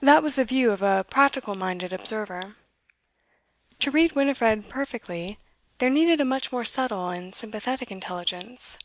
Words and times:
That 0.00 0.22
was 0.22 0.36
the 0.36 0.44
view 0.44 0.70
of 0.70 0.80
a 0.80 1.02
practical 1.10 1.56
minded 1.56 1.92
observer. 1.92 2.54
To 3.80 3.90
read 3.90 4.12
Winifred 4.12 4.68
perfectly, 4.68 5.40
there 5.78 5.90
needed 5.90 6.20
a 6.20 6.24
much 6.24 6.52
more 6.52 6.64
subtle 6.64 7.08
and 7.08 7.34
sympathetic 7.34 7.90
intelligence. 7.90 8.78